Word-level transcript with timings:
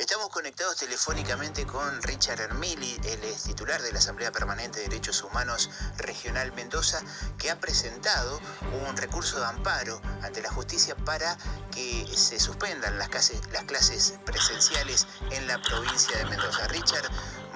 Estamos 0.00 0.30
conectados 0.30 0.76
telefónicamente 0.76 1.66
con 1.66 2.00
Richard 2.00 2.40
Hermili, 2.40 2.98
él 3.04 3.22
es 3.22 3.42
titular 3.42 3.82
de 3.82 3.92
la 3.92 3.98
Asamblea 3.98 4.32
Permanente 4.32 4.78
de 4.78 4.88
Derechos 4.88 5.22
Humanos 5.22 5.68
Regional 5.98 6.52
Mendoza, 6.54 7.02
que 7.36 7.50
ha 7.50 7.60
presentado 7.60 8.40
un 8.88 8.96
recurso 8.96 9.38
de 9.38 9.44
amparo 9.44 10.00
ante 10.22 10.40
la 10.40 10.50
justicia 10.50 10.96
para 10.96 11.36
que 11.70 12.06
se 12.16 12.40
suspendan 12.40 12.98
las 12.98 13.10
clases, 13.10 13.42
las 13.52 13.64
clases 13.64 14.14
presenciales 14.24 15.06
en 15.32 15.46
la 15.46 15.60
provincia 15.60 16.16
de 16.16 16.24
Mendoza. 16.24 16.66
Richard, 16.68 17.06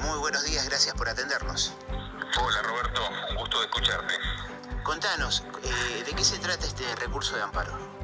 muy 0.01 0.19
buenos 0.19 0.45
días, 0.45 0.69
gracias 0.69 0.95
por 0.97 1.09
atendernos. 1.09 1.73
Hola 2.39 2.61
Roberto, 2.61 3.01
un 3.31 3.37
gusto 3.37 3.59
de 3.61 3.65
escucharte. 3.65 4.15
Contanos, 4.83 5.45
eh, 5.63 6.05
¿de 6.05 6.13
qué 6.13 6.23
se 6.23 6.39
trata 6.41 6.67
este 6.67 6.85
recurso 6.97 7.37
de 7.37 7.43
amparo? 7.43 8.04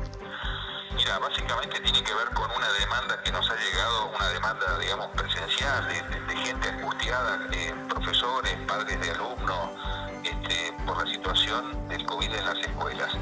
Básicamente 0.91 1.79
tiene 1.80 2.02
que 2.02 2.14
ver 2.14 2.29
con 2.34 2.50
una 2.50 2.68
demanda 2.73 3.23
que 3.23 3.30
nos 3.30 3.48
ha 3.48 3.54
llegado, 3.54 4.11
una 4.16 4.29
demanda, 4.29 4.79
digamos, 4.79 5.06
presencial, 5.16 5.87
de, 5.88 6.37
gente 6.37 6.69
angustiada, 6.69 7.38
eh, 7.52 7.74
profesores, 7.88 8.56
padres 8.66 9.00
de 9.00 9.11
alumnos, 9.12 9.70
este, 10.24 10.73
por 10.84 11.05
la 11.05 11.12
situación 11.12 11.88
del 11.88 12.05
COVID 12.05 12.34
en 12.34 12.45
las 12.45 12.59
escuelas. 12.59 13.12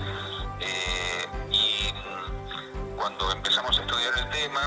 Eh, 0.61 1.27
y 1.51 1.93
cuando 2.97 3.31
empezamos 3.33 3.79
a 3.79 3.83
estudiar 3.83 4.13
el 4.17 4.31
tema, 4.31 4.61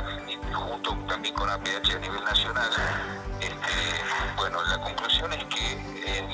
junto 0.53 0.95
también 1.07 1.33
con 1.33 1.49
APH 1.49 1.95
a 1.95 1.99
nivel 1.99 2.23
nacional, 2.23 2.69
este, 3.39 4.03
bueno, 4.37 4.63
la 4.63 4.77
conclusión 4.79 5.33
es 5.33 5.43
que 5.45 5.60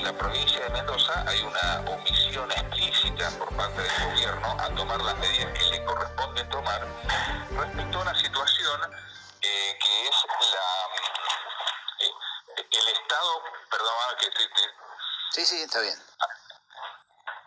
la 0.08 0.14
provincia 0.16 0.58
de 0.60 0.70
Mendoza 0.70 1.22
hay 1.28 1.42
una 1.42 1.92
omisión 1.92 2.50
explícita 2.50 3.30
por 3.38 3.54
parte 3.54 3.82
del 3.82 4.04
gobierno 4.08 4.56
a 4.58 4.74
tomar 4.74 4.98
las 5.02 5.14
medidas 5.18 5.52
que 5.52 5.64
le 5.64 5.84
corresponden 5.84 6.48
tomar 6.48 6.80
respecto 7.50 7.98
a 7.98 8.00
una 8.00 8.14
situación 8.14 8.80
eh, 9.42 9.78
que 9.78 10.08
es 10.08 10.16
la 10.50 10.88
eh, 12.06 12.68
el 12.70 12.88
estado, 12.88 13.42
perdón, 13.70 13.92
que 14.18 14.30
te, 14.30 14.48
Sí, 15.32 15.44
sí, 15.44 15.60
está 15.60 15.80
bien. 15.80 16.02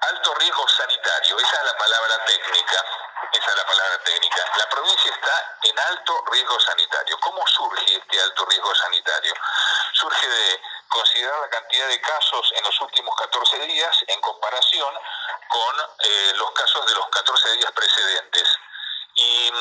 Alto 0.02 0.34
riesgo 0.36 0.68
sanitario, 0.68 1.40
esa 1.40 1.58
es 1.58 1.64
la 1.64 1.78
palabra 1.78 2.26
técnica. 2.26 2.86
Esa 3.34 3.50
es 3.50 3.56
la 3.56 3.66
palabra 3.66 4.04
técnica. 4.04 4.44
La 4.58 4.70
provincia 4.70 5.12
está 5.12 5.58
en 5.64 5.80
alto 5.80 6.24
riesgo 6.32 6.60
sanitario. 6.60 7.20
¿Cómo 7.22 7.48
surge 7.48 7.96
este 7.96 8.22
alto 8.22 8.46
riesgo 8.46 8.76
sanitario? 8.76 9.34
Surge 9.94 10.28
de 10.28 10.62
considerar 10.92 11.40
la 11.40 11.50
cantidad 11.50 11.88
de 11.88 12.02
casos 12.02 12.52
en 12.56 12.64
los 12.64 12.82
últimos 12.82 13.16
14 13.16 13.60
días 13.60 13.96
en 14.08 14.22
comparación 14.22 14.94
con 15.48 15.76
eh, 16.00 16.34
los 16.36 16.52
casos 16.52 16.86
de 16.86 16.96
los 16.96 17.08
14 17.10 17.58
días 17.58 17.72
precedentes. 17.72 18.48
Y, 19.16 19.52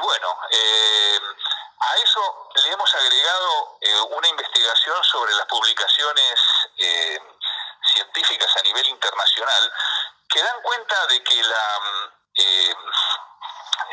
bueno, 0.00 0.38
eh, 0.50 1.20
a 1.80 1.96
eso 1.96 2.50
le 2.64 2.72
hemos 2.72 2.94
agregado 2.94 3.78
eh, 3.80 4.00
una 4.10 4.28
investigación 4.28 5.04
sobre 5.04 5.34
las 5.34 5.46
publicaciones 5.46 6.40
científicas 7.94 8.56
a 8.56 8.62
nivel 8.62 8.86
internacional 8.88 9.72
que 10.28 10.42
dan 10.42 10.62
cuenta 10.62 11.06
de 11.06 11.22
que 11.22 11.42
la 11.42 11.78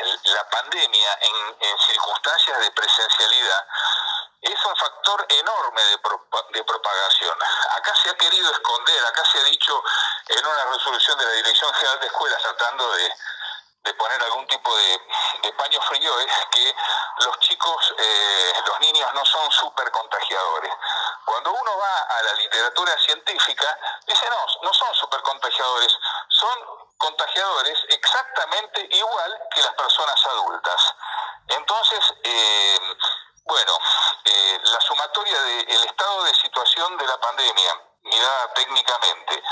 eh, 0.00 0.18
la 0.24 0.48
pandemia 0.48 1.18
en, 1.20 1.78
circunstancias 1.78 2.58
de 2.60 2.70
presencialidad 2.70 3.66
es 4.42 4.64
un 4.64 4.76
factor 4.76 5.26
enorme 5.28 5.82
de, 5.84 5.98
de, 6.50 6.64
propagación. 6.64 7.38
Acá 7.76 7.94
se 7.94 8.10
ha 8.10 8.16
querido 8.16 8.50
esconder, 8.50 9.04
acá 9.06 9.22
se 9.24 9.38
ha 9.38 9.44
dicho 9.44 9.82
en 10.28 10.46
una 10.46 10.64
resolución 10.64 11.18
de 11.18 11.26
la 11.26 11.32
Dirección 11.32 11.72
General 11.74 12.00
de 12.00 12.06
Escuelas 12.06 12.42
tratando 12.42 12.92
de, 12.92 13.12
poner 13.98 14.22
algún 14.22 14.46
tipo 14.46 14.74
de, 14.76 15.52
paño 15.58 15.80
frío 15.82 16.18
es 16.20 16.32
que 16.52 16.74
los 17.18 17.38
chicos, 17.40 17.94
eh, 17.98 18.52
los 18.64 18.80
niños 18.80 19.12
no 19.12 19.24
son 19.26 19.50
súper 19.52 19.90
contagiadores. 19.90 20.72
Cuando 21.24 21.52
uno 21.52 21.76
va 21.76 21.98
a 21.98 22.22
la 22.22 22.32
literatura 22.34 22.96
científica, 22.98 23.78
dice 24.06 24.26
no, 24.30 24.46
no 24.62 24.72
son 24.72 24.94
súper 24.94 25.20
contagiadores, 25.20 25.98
son 26.28 26.88
contagiadores 26.96 27.78
exactamente 27.88 28.88
igual 28.90 29.38
que 29.54 29.60
las 29.60 29.74
personas 29.74 30.26
adultas. 30.26 30.94
Entonces, 31.48 32.14
eh, 32.22 32.96
bueno, 33.44 33.72
eh, 34.24 34.60
la 34.62 34.80
sumatoria 34.80 35.42
del 35.42 35.84
estado 35.84 36.22
de 36.24 36.34
situación 36.34 36.96
de 36.96 37.06
la 37.06 37.18
pandemia, 37.18 37.80
mirada 38.02 38.52
técnicamente, 38.54 39.42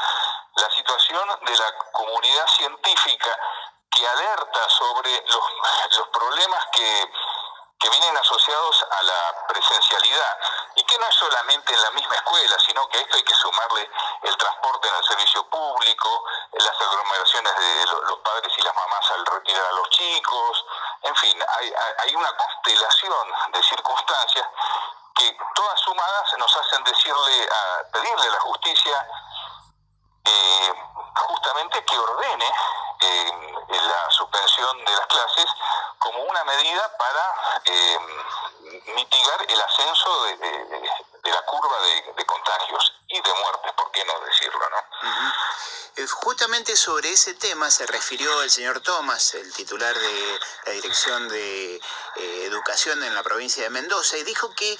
la 0.54 0.70
situación 0.70 1.28
de 1.42 1.56
la 1.56 1.74
comunidad 1.92 2.46
científica 2.46 3.38
que 3.90 3.97
alerta 4.08 4.68
sobre 4.68 5.24
los, 5.26 6.08
problemas 6.12 6.66
que 6.72 7.12
que 7.78 7.88
vienen 7.90 8.16
asociados 8.16 8.86
a 8.90 9.02
la 9.02 9.46
presencialidad. 9.46 10.38
Y 10.74 10.82
que 10.82 10.98
no 10.98 11.06
es 11.06 11.14
solamente 11.14 11.72
en 11.72 11.82
la 11.82 11.90
misma 11.92 12.14
escuela, 12.16 12.56
sino 12.58 12.88
que 12.88 12.98
a 12.98 13.00
esto 13.00 13.16
hay 13.16 13.22
que 13.22 13.34
sumarle 13.34 13.90
el 14.22 14.36
transporte 14.36 14.88
en 14.88 14.94
el 14.96 15.04
servicio 15.04 15.48
público, 15.48 16.24
las 16.52 16.80
aglomeraciones 16.80 17.56
de 17.56 17.86
los 17.86 18.18
padres 18.18 18.52
y 18.56 18.62
las 18.62 18.74
mamás 18.74 19.10
al 19.12 19.26
retirar 19.26 19.64
a 19.64 19.72
los 19.72 19.88
chicos, 19.90 20.64
en 21.02 21.16
fin, 21.16 21.44
hay, 21.58 22.14
una 22.14 22.36
constelación 22.36 23.32
de 23.52 23.62
circunstancias 23.62 24.46
que 25.14 25.36
todas 25.54 25.80
sumadas 25.80 26.34
nos 26.38 26.56
hacen 26.56 26.82
decirle 26.84 27.48
a 27.48 27.90
pedirle 27.92 28.26
a 28.26 28.32
la 28.32 28.40
justicia 28.40 29.08
eh, 30.24 30.74
justamente 31.14 31.84
que 31.84 31.98
ordene 31.98 32.52
eh, 33.00 33.32
la 33.68 34.10
suspensión 34.10 34.84
de 34.84 34.92
las 34.92 35.06
clases 35.06 35.46
como 35.98 36.22
una 36.22 36.44
medida 36.44 36.96
para 36.96 37.60
eh, 37.64 37.98
mitigar 38.94 39.44
el 39.48 39.60
ascenso 39.60 40.24
de, 40.24 41.30
la 41.30 41.42
curva 41.42 41.76
de, 42.16 42.26
contagios 42.26 42.94
y 43.08 43.20
de 43.20 43.34
muertes, 43.34 43.72
¿por 43.72 43.90
qué 43.90 44.04
no 44.04 44.20
decirlo? 44.20 44.60
¿no? 44.70 44.78
Eh, 45.96 46.06
justamente 46.38 46.76
sobre 46.76 47.10
ese 47.10 47.34
tema 47.34 47.68
se 47.68 47.84
refirió 47.86 48.44
el 48.44 48.50
señor 48.50 48.78
Tomás, 48.78 49.34
el 49.34 49.52
titular 49.54 49.92
de 49.92 50.40
la 50.66 50.72
Dirección 50.72 51.28
de 51.28 51.74
eh, 51.74 52.44
Educación 52.44 53.02
en 53.02 53.12
la 53.12 53.24
provincia 53.24 53.64
de 53.64 53.70
Mendoza, 53.70 54.16
y 54.18 54.22
dijo 54.22 54.54
que, 54.54 54.78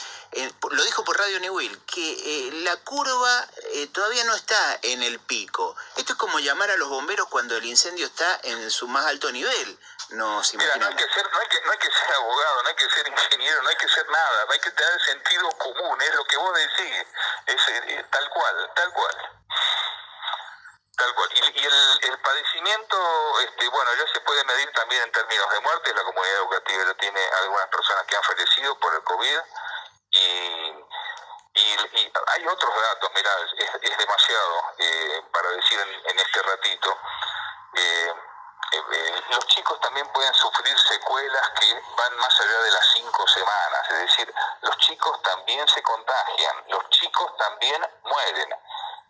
lo 0.70 0.84
dijo 0.84 1.02
por 1.02 1.18
Radio 1.18 1.40
New 1.40 1.56
Will, 1.56 1.76
que 1.84 2.50
la 2.62 2.76
curva 2.76 3.48
todavía 3.90 4.22
no 4.22 4.36
está 4.36 4.78
en 4.82 5.02
el 5.02 5.18
pico. 5.18 5.74
Esto 5.96 6.12
es 6.12 6.18
como 6.20 6.38
llamar 6.38 6.70
a 6.70 6.76
los 6.76 6.88
bomberos 6.88 7.26
cuando 7.26 7.56
el 7.56 7.64
incendio 7.64 8.06
está 8.06 8.38
en 8.44 8.70
su 8.70 8.86
más 8.86 9.06
alto 9.06 9.32
nivel 9.32 9.78
nos 10.10 10.54
Mira, 10.54 10.76
no 10.76 10.86
hay, 10.86 10.94
que 10.94 11.08
ser, 11.12 11.28
no, 11.30 11.38
hay 11.38 11.48
que, 11.48 11.60
no 11.66 11.72
hay 11.72 11.78
que 11.78 11.90
ser 11.90 12.14
abogado, 12.14 12.62
no 12.62 12.68
hay 12.68 12.76
que 12.76 12.88
ser 12.88 13.08
ingeniero, 13.08 13.62
no 13.62 13.68
hay 13.68 13.76
que 13.76 13.88
ser 13.88 14.08
nada, 14.08 14.46
hay 14.48 14.60
que 14.60 14.70
tener 14.70 15.00
sentido 15.02 15.50
común, 15.58 16.00
es 16.00 16.14
lo 16.14 16.24
que 16.24 16.36
vos 16.36 16.54
decís, 16.54 17.06
es, 17.46 17.68
eh, 17.68 18.06
tal 18.10 18.30
cual, 18.30 18.70
tal 18.74 18.92
cual. 18.92 19.38
Tal 20.98 21.14
cual. 21.14 21.30
Y, 21.32 21.64
el, 21.64 22.10
el, 22.10 22.18
padecimiento, 22.18 23.40
este, 23.40 23.68
bueno, 23.68 23.90
ya 23.94 24.12
se 24.12 24.20
puede 24.20 24.44
medir 24.44 24.72
también 24.72 25.02
en 25.04 25.12
términos 25.12 25.48
de 25.50 25.60
muerte, 25.60 25.94
la 25.94 26.02
comunidad 26.02 26.36
educativa 26.38 26.84
ya 26.84 26.94
tiene 26.94 27.20
algunas 27.42 27.68
personas 27.68 28.04
que 28.04 28.16
han 28.16 28.22
fallecido 28.24 28.78
por 28.80 28.92
el 28.92 29.02
COVID 29.04 29.38
y, 30.10 30.18
y, 31.54 32.12
hay 32.34 32.46
otros 32.48 32.74
datos, 32.74 33.10
mira, 33.14 33.30
es, 33.58 33.74
es 33.80 33.98
demasiado 33.98 34.64
eh, 34.78 35.22
para 35.32 35.48
decir 35.50 35.78
en, 35.78 36.10
en 36.10 36.18
este 36.18 36.42
ratito. 36.42 36.98
Eh, 37.74 38.14
eh, 38.70 39.22
los 39.30 39.46
chicos 39.46 39.80
también 39.80 40.06
pueden 40.12 40.34
sufrir 40.34 40.78
secuelas 40.78 41.50
que 41.60 41.72
van 41.96 42.16
más 42.16 42.40
allá 42.40 42.60
de 42.60 42.70
las 42.70 42.86
cinco 42.92 43.26
semanas, 43.28 43.90
es 43.90 43.98
decir, 44.00 44.34
los 44.60 44.76
chicos 44.78 45.22
también 45.22 45.66
se 45.68 45.82
contagian, 45.82 46.64
los 46.68 46.90
chicos 46.90 47.36
también 47.38 47.82
mueren, 48.02 48.54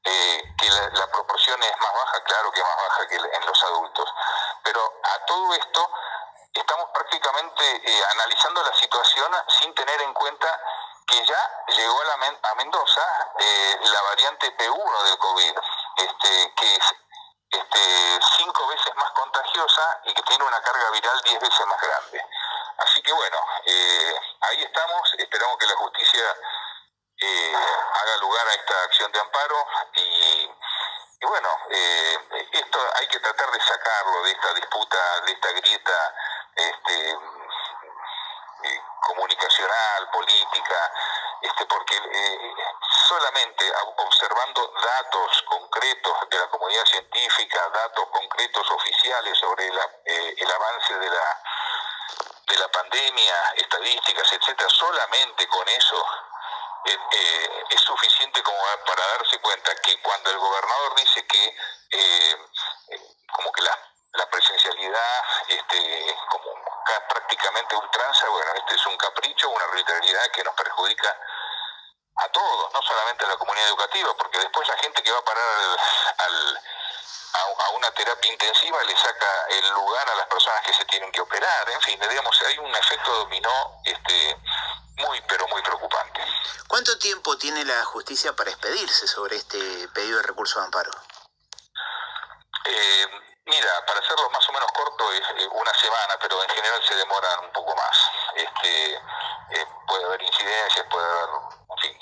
eh, 0.09 0.55
que 0.59 0.71
la, 0.71 1.07
proporción 1.09 1.63
es 1.63 1.81
más 1.81 1.93
baja, 1.95 2.23
claro 2.25 2.51
que 2.53 2.63
más 2.63 2.77
baja 2.77 3.07
que 3.09 3.17
en 3.17 3.47
los 3.47 3.63
adultos, 3.65 4.09
pero 4.63 4.81
a 5.03 5.27
todo 5.27 5.55
esto 5.55 5.91
estamos 6.55 6.89
prácticamente 6.93 7.83
analizando 8.13 8.63
la 8.63 8.75
situación 8.75 9.33
sin 9.49 9.75
tener 9.75 10.01
en 10.03 10.13
cuenta 10.15 10.60
que 11.07 11.25
ya 11.25 11.65
llegó 11.69 12.01
a, 12.01 12.05
la, 12.05 12.15
a 12.51 12.55
Mendoza 12.57 13.03
la 13.81 14.03
variante 14.03 14.57
P1 14.57 15.03
del 15.05 15.19
COVID, 15.19 15.55
este, 15.97 16.54
que 16.54 16.75
es 16.75 16.95
este, 17.51 18.21
cinco 18.37 18.66
veces 18.69 18.95
más 18.97 19.11
contagiosa 19.13 20.01
y 20.04 20.13
que 20.13 20.22
tiene 20.22 20.45
una 20.45 20.61
carga 20.61 20.91
viral 20.91 21.21
diez 21.22 21.41
veces 21.41 21.66
más 21.66 21.81
grande. 21.81 22.22
Así 22.78 23.03
que 23.03 23.13
bueno, 23.13 23.39
eh, 23.65 24.15
ahí 24.41 24.63
estamos, 24.63 25.15
esperamos 25.15 25.57
que 25.59 25.66
la 25.66 25.77
justicia 25.77 26.37
eh, 27.20 27.54
haga 27.54 28.16
lugar 28.18 28.47
a 28.47 28.54
esta 28.54 28.82
acción 28.84 29.12
de 29.12 29.20
amparo. 29.20 29.66
Y, 29.94 30.50
bueno, 31.20 31.48
eh, 31.70 32.18
esto 32.53 32.78
hay 32.97 33.09
que 33.09 33.20
tratar 33.20 33.50
de 33.50 33.60
sacarlo 33.60 34.22
de 34.22 34.32
esta 34.32 34.54
disputa, 34.54 35.20
de 35.26 35.32
esta 35.32 35.53
grieta 35.53 36.15
este, 36.54 37.18
comunicacional, 39.00 40.10
política, 40.10 40.92
este, 41.42 41.66
porque 41.66 41.97
eh, 41.97 42.54
solamente 43.09 43.72
observando 43.97 44.72
datos 44.82 45.42
concretos 45.42 46.28
de 46.30 46.38
la 46.38 46.47
comunidad 46.48 46.84
científica, 46.84 47.68
datos 47.68 48.09
concretos 48.09 48.70
oficiales 48.70 49.38
sobre 49.38 49.72
la, 49.72 49.84
eh, 50.04 50.34
el 50.36 50.50
avance 50.50 50.94
de 50.98 51.09
la, 51.09 51.42
de 52.47 52.59
la 52.59 52.68
pandemia, 52.68 53.53
estadísticas, 53.56 54.32
etcétera, 54.32 54.68
solamente 54.68 55.47
con 55.48 55.68
eso 55.68 56.04
eh, 56.89 56.99
eh, 57.13 57.65
es 57.71 57.81
suficiente 57.81 58.43
como 58.43 58.59
para 58.87 59.07
darse 59.19 59.39
cuenta 59.41 59.75
que 59.77 60.01
cuando 60.01 60.31
el 60.31 60.39
gobernador 60.39 60.95
dice 60.97 61.27
que 61.27 61.57
como 63.33 63.53
que 63.53 63.63
la, 63.63 63.79
la 64.13 64.31
presencialidad 64.31 65.25
este, 65.49 66.17
como 66.31 66.55
prácticamente 67.09 67.77
ultranza, 67.77 68.29
bueno, 68.29 68.53
este 68.55 68.75
es 68.75 68.87
un 68.87 68.97
capricho, 68.97 69.51
una 69.51 69.65
arbitrariedad 69.65 70.31
que 70.33 70.45
nos 70.45 70.55
perjudica 70.55 71.17
a 72.17 72.29
todos, 72.31 72.73
no 72.73 72.83
solamente 72.83 73.25
a 73.25 73.29
la 73.29 73.37
comunidad 73.37 73.69
educativa, 73.69 74.15
porque 74.17 74.39
después 74.39 74.67
la 74.67 74.77
gente 74.79 75.03
que 75.03 75.13
va 75.13 75.19
a 75.19 75.25
parar 75.25 75.47
a, 76.19 77.71
una 77.71 77.91
terapia 77.93 78.33
intensiva 78.33 78.83
le 78.83 78.97
saca 78.97 79.47
el 79.51 79.71
lugar 79.71 80.09
a 80.09 80.15
las 80.17 80.27
personas 80.27 80.63
que 80.63 80.73
se 80.73 80.85
tienen 80.87 81.13
que 81.13 81.21
operar, 81.21 81.71
en 81.71 81.81
fin, 81.81 82.01
digamos, 82.01 82.43
hay 82.43 82.59
un 82.59 82.75
efecto 82.75 83.13
dominó 83.19 83.81
este, 83.85 84.37
muy, 84.98 85.21
pero 85.28 85.47
muy 85.48 85.62
preocupante. 85.62 86.21
¿Cuánto 86.66 86.98
tiempo 86.98 87.36
tiene 87.39 87.65
la 87.65 87.84
justicia 87.84 88.34
para 88.34 88.50
expedirse 88.50 89.06
sobre 89.06 89.36
este 89.36 89.89
pedido 89.89 90.18
de 90.18 90.22
recurso 90.22 90.59
de 90.60 90.66
amparo? 90.66 90.91
Eh, 92.65 93.06
mira, 93.47 93.71
para 93.86 94.00
hacerlo 94.00 94.28
más 94.30 94.48
o 94.48 94.53
menos 94.53 94.71
corto 94.72 95.12
es 95.12 95.21
eh, 95.21 95.48
una 95.50 95.74
semana, 95.74 96.15
pero 96.21 96.42
en 96.42 96.50
general 96.50 96.80
se 96.86 96.95
demoran 96.95 97.45
un 97.45 97.53
poco 97.53 97.74
más. 97.74 97.97
Este, 98.34 98.95
eh, 98.95 99.66
puede 99.86 100.04
haber 100.04 100.22
incidencias, 100.22 100.86
puede 100.91 101.06
haber, 101.06 101.28
en 101.71 101.78
fin, 101.78 102.01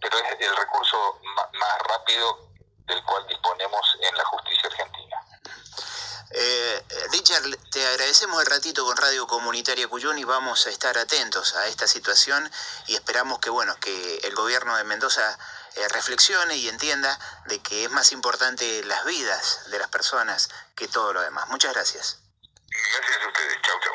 pero 0.00 0.18
es 0.18 0.40
el 0.40 0.56
recurso 0.56 1.18
más 1.52 1.78
rápido 1.88 2.52
del 2.86 3.02
cual 3.04 3.26
disponemos 3.26 3.98
en 4.00 4.16
la 4.16 4.24
justicia 4.24 4.68
argentina. 4.68 5.16
Eh, 6.34 6.84
Richard, 7.12 7.44
te 7.70 7.86
agradecemos 7.86 8.40
el 8.40 8.46
ratito 8.46 8.86
con 8.86 8.96
Radio 8.96 9.26
Comunitaria 9.26 9.86
Cuyón 9.86 10.18
y 10.18 10.24
vamos 10.24 10.66
a 10.66 10.70
estar 10.70 10.96
atentos 10.96 11.54
a 11.56 11.68
esta 11.68 11.86
situación 11.86 12.50
y 12.86 12.94
esperamos 12.94 13.38
que 13.38 13.50
bueno 13.50 13.76
que 13.76 14.16
el 14.24 14.34
gobierno 14.34 14.74
de 14.78 14.84
Mendoza 14.84 15.38
eh, 15.76 15.80
reflexione 15.92 16.56
y 16.56 16.68
entienda 16.68 17.18
de 17.48 17.58
que 17.58 17.84
es 17.84 17.90
más 17.90 18.12
importante 18.12 18.82
las 18.84 19.04
vidas 19.04 19.60
de 19.70 19.78
las 19.78 19.88
personas 19.88 20.48
que 20.74 20.88
todo 20.88 21.12
lo 21.12 21.20
demás. 21.20 21.50
Muchas 21.50 21.74
gracias. 21.74 22.18
Gracias 22.70 23.22
a 23.22 23.28
ustedes. 23.28 23.58
Chau, 23.62 23.76
chau. 23.84 23.94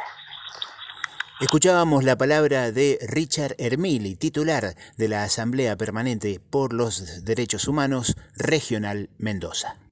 Escuchábamos 1.40 2.04
la 2.04 2.18
palabra 2.18 2.72
de 2.72 3.00
Richard 3.02 3.56
Hermili, 3.58 4.16
titular 4.16 4.76
de 4.96 5.08
la 5.08 5.24
Asamblea 5.24 5.76
Permanente 5.76 6.40
por 6.40 6.72
los 6.72 7.26
Derechos 7.26 7.68
Humanos 7.68 8.16
Regional 8.36 9.10
Mendoza. 9.18 9.87